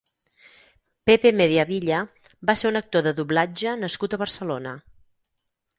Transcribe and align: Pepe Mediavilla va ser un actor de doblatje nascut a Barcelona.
Pepe 1.09 1.33
Mediavilla 1.41 2.01
va 2.51 2.57
ser 2.63 2.71
un 2.73 2.81
actor 2.83 3.07
de 3.09 3.15
doblatje 3.21 3.79
nascut 3.87 4.17
a 4.19 4.25
Barcelona. 4.25 4.79